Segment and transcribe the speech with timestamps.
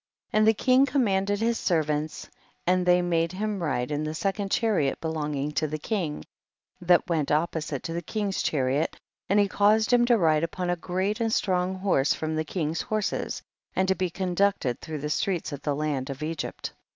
[0.31, 0.39] 24.
[0.39, 2.27] And the king commanded his servants,
[2.65, 6.25] and they made him ride in the second chariot belonging to the king,
[6.81, 8.97] that went opposite to the king's chariot,
[9.29, 12.81] and he caused him to ride upon a great and strong horse from the king's
[12.81, 13.43] horses,
[13.75, 16.73] and to be conduct ed through the streets of the land of Egypt.